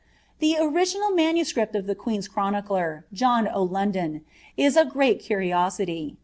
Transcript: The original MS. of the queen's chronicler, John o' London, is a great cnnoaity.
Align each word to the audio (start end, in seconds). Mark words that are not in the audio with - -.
The 0.39 0.57
original 0.59 1.11
MS. 1.11 1.55
of 1.55 1.85
the 1.85 1.93
queen's 1.93 2.27
chronicler, 2.27 3.05
John 3.13 3.47
o' 3.47 3.61
London, 3.61 4.25
is 4.57 4.75
a 4.75 4.83
great 4.83 5.21
cnnoaity. 5.21 6.15